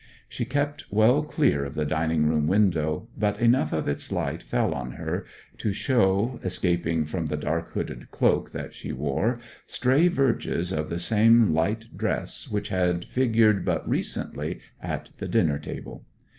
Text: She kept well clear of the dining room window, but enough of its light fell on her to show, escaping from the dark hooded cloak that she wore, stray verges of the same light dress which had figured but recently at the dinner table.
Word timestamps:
She 0.27 0.45
kept 0.45 0.91
well 0.91 1.21
clear 1.21 1.63
of 1.63 1.75
the 1.75 1.85
dining 1.85 2.25
room 2.27 2.47
window, 2.47 3.07
but 3.15 3.39
enough 3.39 3.71
of 3.71 3.87
its 3.87 4.11
light 4.11 4.41
fell 4.41 4.73
on 4.73 4.93
her 4.93 5.27
to 5.59 5.71
show, 5.73 6.39
escaping 6.43 7.05
from 7.05 7.27
the 7.27 7.37
dark 7.37 7.69
hooded 7.73 8.09
cloak 8.09 8.49
that 8.49 8.73
she 8.73 8.91
wore, 8.91 9.37
stray 9.67 10.07
verges 10.07 10.71
of 10.71 10.89
the 10.89 10.97
same 10.97 11.53
light 11.53 11.95
dress 11.95 12.49
which 12.49 12.69
had 12.69 13.05
figured 13.05 13.63
but 13.63 13.87
recently 13.87 14.59
at 14.81 15.11
the 15.19 15.27
dinner 15.27 15.59
table. 15.59 16.03